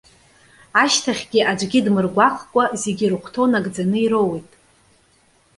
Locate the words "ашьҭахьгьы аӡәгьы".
0.83-1.79